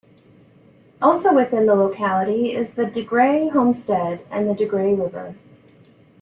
Also 0.99 1.31
within 1.31 1.67
the 1.67 1.75
locality 1.75 2.53
is 2.55 2.73
the 2.73 2.87
De 2.87 3.03
Grey 3.05 3.49
homestead, 3.49 4.25
and 4.31 4.49
the 4.49 4.55
De 4.55 4.65
Grey 4.65 4.95
River. 4.95 5.35